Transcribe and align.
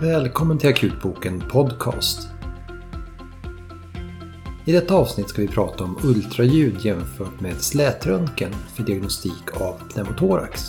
Välkommen 0.00 0.58
till 0.58 0.68
Akutboken 0.68 1.44
Podcast. 1.50 2.28
I 4.64 4.72
detta 4.72 4.94
avsnitt 4.94 5.28
ska 5.28 5.42
vi 5.42 5.48
prata 5.48 5.84
om 5.84 5.98
ultraljud 6.04 6.84
jämfört 6.84 7.40
med 7.40 7.60
slätröntgen 7.60 8.52
för 8.74 8.82
diagnostik 8.82 9.60
av 9.60 9.80
pneumotorax. 9.92 10.62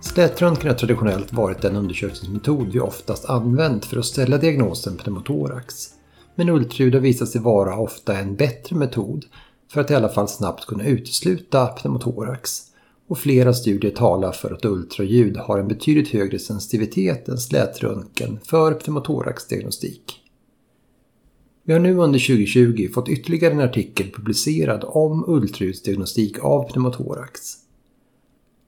Slätröntgen 0.00 0.68
har 0.68 0.78
traditionellt 0.78 1.32
varit 1.32 1.62
den 1.62 1.76
undersökningsmetod 1.76 2.72
vi 2.72 2.80
oftast 2.80 3.24
använt 3.24 3.84
för 3.84 3.98
att 3.98 4.06
ställa 4.06 4.38
diagnosen 4.38 4.96
pneumotorax. 4.96 5.88
Men 6.34 6.48
ultraljud 6.48 6.94
har 6.94 7.00
visat 7.00 7.28
sig 7.28 7.40
vara 7.40 7.78
ofta 7.78 8.18
en 8.18 8.36
bättre 8.36 8.76
metod 8.76 9.24
för 9.72 9.80
att 9.80 9.90
i 9.90 9.94
alla 9.94 10.08
fall 10.08 10.28
snabbt 10.28 10.66
kunna 10.66 10.84
utesluta 10.84 11.66
pneumotorax. 11.66 12.62
Och 13.08 13.18
flera 13.18 13.54
studier 13.54 13.90
talar 13.90 14.32
för 14.32 14.52
att 14.52 14.64
ultraljud 14.64 15.36
har 15.36 15.58
en 15.58 15.68
betydligt 15.68 16.08
högre 16.08 16.38
sensitivitet 16.38 17.28
än 17.28 17.38
slätröntgen 17.38 18.38
för 18.44 18.74
pneumotoraxdiagnostik. 18.74 20.20
Vi 21.64 21.72
har 21.72 21.80
nu 21.80 21.96
under 21.96 22.18
2020 22.18 22.88
fått 22.94 23.08
ytterligare 23.08 23.54
en 23.54 23.60
artikel 23.60 24.10
publicerad 24.10 24.84
om 24.86 25.24
ultraljudsdiagnostik 25.28 26.38
av 26.44 26.70
pneumotorax. 26.72 27.40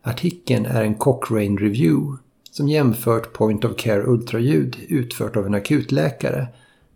Artikeln 0.03 0.67
är 0.67 0.85
en 0.85 0.95
Cochrane 0.95 1.61
Review 1.61 2.19
som 2.51 2.69
jämfört 2.69 3.33
point 3.33 3.65
of 3.65 3.77
care 3.77 4.07
ultraljud 4.07 4.77
utfört 4.89 5.37
av 5.37 5.47
en 5.47 5.55
akutläkare 5.55 6.49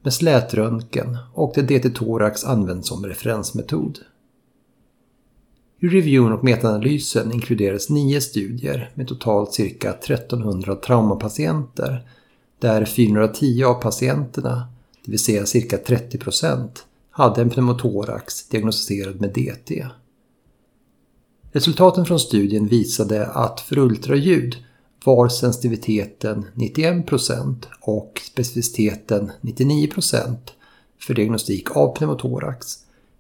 med 0.05 0.13
slätröntgen 0.13 1.19
och 1.35 1.53
där 1.55 1.63
DT-thorax 1.63 2.47
används 2.47 2.89
som 2.89 3.07
referensmetod. 3.07 3.99
I 5.81 5.89
reviewen 5.89 6.33
och 6.33 6.45
metaanalysen 6.45 7.33
inkluderades 7.33 7.91
nio 7.91 8.21
studier 8.21 8.91
med 8.95 9.09
totalt 9.09 9.53
cirka 9.53 9.93
1300 9.93 10.75
traumapatienter 10.75 12.09
där 12.59 12.85
410 12.85 13.65
av 13.65 13.75
patienterna, 13.75 14.69
det 15.05 15.11
vill 15.11 15.21
säga 15.21 15.47
cirka 15.47 15.79
30 15.79 16.19
procent, 16.19 16.87
hade 17.11 17.43
en 17.43 17.51
pneumotorax 17.51 18.49
diagnostiserad 18.49 19.21
med 19.21 19.31
DT. 19.31 19.87
Resultaten 21.53 22.07
från 22.07 22.21
studien 22.21 22.67
visade 22.67 23.27
att 23.27 23.61
för 23.61 23.79
ultraljud 23.79 24.57
var 25.05 25.29
sensitiviteten 25.29 26.47
91% 26.55 27.57
och 27.81 28.21
specificiteten 28.25 29.33
99% 29.41 30.37
för 31.01 31.15
diagnostik 31.15 31.77
av 31.77 31.97
pneumotorax 31.97 32.79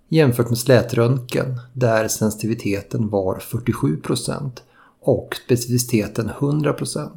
jämfört 0.08 0.48
med 0.48 0.58
slätröntgen 0.58 1.60
där 1.72 2.08
sensitiviteten 2.08 3.08
var 3.08 3.38
47% 3.38 4.50
och 5.00 5.36
specificiteten 5.44 6.30
100%. 6.38 7.10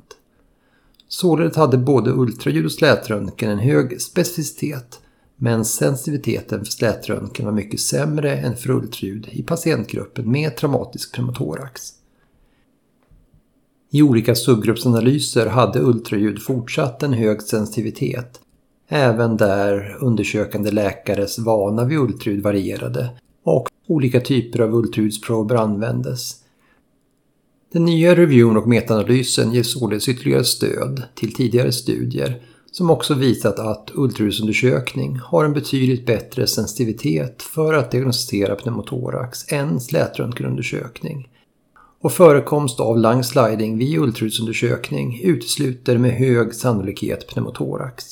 Således 1.07 1.55
hade 1.57 1.77
både 1.77 2.11
ultraljud 2.11 2.65
och 2.65 2.71
slätröntgen 2.71 3.49
en 3.49 3.59
hög 3.59 4.01
specificitet 4.01 4.99
men 5.35 5.65
sensitiviteten 5.65 6.65
för 6.65 6.71
slätröntgen 6.71 7.45
var 7.45 7.53
mycket 7.53 7.79
sämre 7.79 8.38
än 8.38 8.55
för 8.55 8.71
ultraljud 8.71 9.27
i 9.31 9.43
patientgruppen 9.43 10.31
med 10.31 10.55
traumatisk 10.55 11.15
pneumotorax. 11.15 11.93
I 13.89 14.02
olika 14.02 14.35
subgruppsanalyser 14.35 15.45
hade 15.45 15.81
ultraljud 15.81 16.41
fortsatt 16.41 17.03
en 17.03 17.13
hög 17.13 17.41
sensitivitet, 17.41 18.39
även 18.88 19.38
där 19.38 19.97
undersökande 20.02 20.71
läkares 20.71 21.39
vana 21.39 21.85
vid 21.85 21.97
ultraljud 21.97 22.44
varierade 22.44 23.09
och 23.44 23.69
olika 23.88 24.19
typer 24.19 24.59
av 24.59 24.75
ultraljudsprober 24.75 25.56
användes. 25.56 26.35
Den 27.73 27.85
nya 27.85 28.16
reviewen 28.16 28.57
och 28.57 28.67
metaanalysen 28.67 29.53
ger 29.53 29.63
således 29.63 30.09
ytterligare 30.09 30.44
stöd 30.44 31.03
till 31.16 31.33
tidigare 31.33 31.72
studier 31.72 32.41
som 32.72 32.89
också 32.89 33.13
visat 33.13 33.59
att 33.59 33.91
ultraljudsundersökning 33.94 35.19
har 35.23 35.45
en 35.45 35.53
betydligt 35.53 36.06
bättre 36.06 36.47
sensitivitet 36.47 37.41
för 37.41 37.73
att 37.73 37.91
diagnostisera 37.91 38.56
pneumotorax 38.56 39.51
än 39.51 39.79
slätröntgenundersökning 39.79 41.28
och 42.07 42.13
förekomst 42.13 42.79
av 42.79 42.97
lung 42.97 43.23
sliding 43.23 43.78
vid 43.78 44.00
ultraljudsundersökning 44.00 45.22
utesluter 45.23 45.97
med 45.97 46.12
hög 46.12 46.56
sannolikhet 46.56 47.28
pneumotorax. 47.28 48.06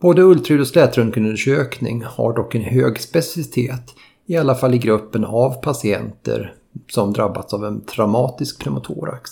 Både 0.00 0.22
ultraljud 0.22 0.60
och 0.60 0.66
slätröntgenundersökning 0.66 2.04
har 2.04 2.32
dock 2.32 2.54
en 2.54 2.62
hög 2.62 3.00
specificitet, 3.00 3.94
i 4.26 4.36
alla 4.36 4.54
fall 4.54 4.74
i 4.74 4.78
gruppen 4.78 5.24
av 5.24 5.62
patienter 5.62 6.54
som 6.92 7.12
drabbats 7.12 7.54
av 7.54 7.64
en 7.64 7.84
traumatisk 7.84 8.62
pneumotorax. 8.62 9.30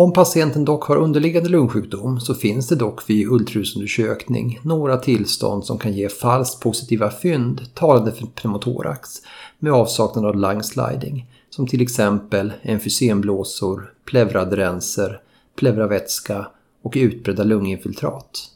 Om 0.00 0.12
patienten 0.12 0.64
dock 0.64 0.84
har 0.84 0.96
underliggande 0.96 1.48
lungsjukdom 1.48 2.20
så 2.20 2.34
finns 2.34 2.68
det 2.68 2.76
dock 2.76 3.10
vid 3.10 3.28
ultraljudsundersökning 3.28 4.60
några 4.62 4.96
tillstånd 4.96 5.64
som 5.64 5.78
kan 5.78 5.92
ge 5.92 6.08
falskt 6.08 6.62
positiva 6.62 7.10
fynd 7.10 7.74
talande 7.74 8.12
för 8.12 8.26
pneumotorax 8.26 9.10
med 9.58 9.72
avsaknad 9.72 10.24
av 10.24 10.36
lung 10.36 10.62
sliding 10.62 11.26
som 11.50 11.66
till 11.66 11.82
exempel 11.82 12.52
emfysemblåsor, 12.62 13.92
pleuradrenser, 14.04 15.20
pleuravätska 15.56 16.46
och 16.82 16.92
utbredda 16.96 17.44
lunginfiltrat. 17.44 18.50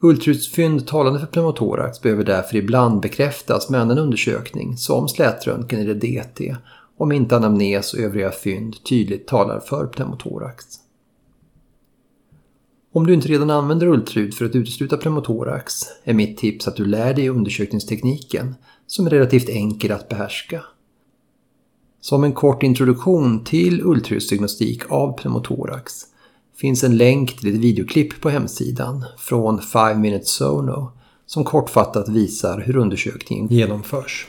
Ultraljudsfynd 0.00 0.86
talande 0.86 1.20
för 1.20 1.26
pneumotorax 1.26 2.00
behöver 2.00 2.24
därför 2.24 2.56
ibland 2.56 3.00
bekräftas 3.00 3.70
med 3.70 3.80
annan 3.80 3.98
undersökning 3.98 4.76
som 4.76 5.08
slätröntgen 5.08 5.80
eller 5.80 5.94
DT 5.94 6.56
om 6.96 7.12
inte 7.12 7.36
anamnes 7.36 7.94
och 7.94 8.00
övriga 8.00 8.30
fynd 8.30 8.84
tydligt 8.84 9.26
talar 9.26 9.60
för 9.60 9.86
pneumotorax. 9.86 10.64
Om 12.92 13.06
du 13.06 13.14
inte 13.14 13.28
redan 13.28 13.50
använder 13.50 13.86
ultraljud 13.86 14.34
för 14.34 14.44
att 14.44 14.56
utesluta 14.56 14.96
pneumotorax 14.96 15.82
är 16.04 16.14
mitt 16.14 16.38
tips 16.38 16.68
att 16.68 16.76
du 16.76 16.84
lär 16.84 17.14
dig 17.14 17.28
undersökningstekniken 17.28 18.54
som 18.86 19.06
är 19.06 19.10
relativt 19.10 19.48
enkel 19.48 19.92
att 19.92 20.08
behärska. 20.08 20.62
Som 22.00 22.24
en 22.24 22.32
kort 22.32 22.62
introduktion 22.62 23.44
till 23.44 23.82
ultraljudsdiagnostik 23.84 24.82
av 24.90 25.18
pneumotorax 25.18 25.92
finns 26.56 26.84
en 26.84 26.96
länk 26.96 27.38
till 27.38 27.54
ett 27.54 27.60
videoklipp 27.60 28.20
på 28.20 28.28
hemsidan 28.30 29.04
från 29.18 29.62
5 29.62 30.00
Minutes 30.00 30.30
Sono 30.30 30.92
som 31.26 31.44
kortfattat 31.44 32.08
visar 32.08 32.60
hur 32.60 32.76
undersökningen 32.76 33.46
genomförs. 33.46 34.26